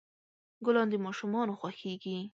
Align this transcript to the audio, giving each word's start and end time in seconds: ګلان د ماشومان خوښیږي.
ګلان 0.65 0.87
د 0.91 0.93
ماشومان 1.05 1.47
خوښیږي. 1.59 2.17